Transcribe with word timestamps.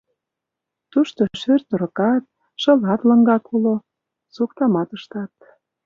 Тушто 0.91 1.21
шӧр-торыкат, 1.39 2.23
шылат 2.61 3.01
лыҥак 3.09 3.45
уло, 3.55 3.75
соктамат 4.35 4.89
ыштат. 4.97 5.35